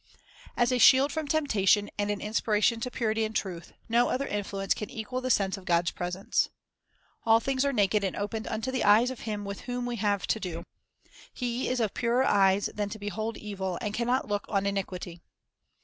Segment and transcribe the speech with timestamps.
[0.57, 4.73] As a shield from temptation and an inspiration to purity and truth, no other influence
[4.73, 6.49] can equal the sense of God's presence.
[7.23, 10.25] "All things are naked and opened unto the eyes of Him with whom we have
[10.25, 10.63] to do."
[11.31, 15.21] He is "of purer eyes than to behold evil, and can not look on iniquity."